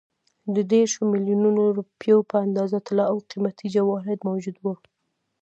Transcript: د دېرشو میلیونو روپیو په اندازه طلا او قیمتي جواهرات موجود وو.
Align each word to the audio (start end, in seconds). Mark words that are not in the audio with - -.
د 0.55 0.57
دېرشو 0.71 1.01
میلیونو 1.13 1.63
روپیو 1.77 2.17
په 2.31 2.35
اندازه 2.45 2.77
طلا 2.87 3.05
او 3.11 3.17
قیمتي 3.29 3.67
جواهرات 3.75 4.19
موجود 4.29 4.55
وو. 4.59 4.73